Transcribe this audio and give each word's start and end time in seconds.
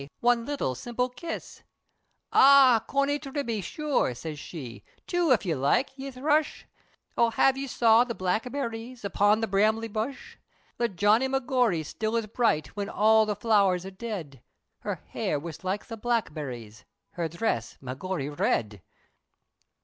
One 0.21 0.47
little 0.47 0.73
simple 0.73 1.09
kiss." 1.09 1.61
"Ah! 2.33 2.83
Corney 2.87 3.19
tibbey, 3.19 3.61
sure," 3.61 4.15
said 4.15 4.39
she, 4.39 4.83
"Two 5.05 5.29
if 5.29 5.45
ye 5.45 5.53
like, 5.53 5.95
ye 5.95 6.09
thrush!" 6.09 6.65
O 7.15 7.29
have 7.29 7.55
ye 7.55 7.67
saw 7.67 8.03
the 8.03 8.15
blackberries, 8.15 9.05
Upon 9.05 9.41
the 9.41 9.47
brambly 9.47 9.87
bush? 9.87 10.37
The 10.77 10.89
Johnny 10.89 11.27
Magory 11.27 11.83
still 11.85 12.15
is 12.15 12.25
bright, 12.25 12.65
Whin 12.75 12.89
all 12.89 13.27
the 13.27 13.35
flowers 13.35 13.85
are 13.85 13.91
dead, 13.91 14.41
Her 14.79 14.95
hair, 14.95 15.39
was 15.39 15.63
like 15.63 15.85
the 15.85 15.97
blackberries! 15.97 16.83
Her 17.11 17.27
dhress, 17.29 17.77
Magory 17.79 18.27
red! 18.31 18.81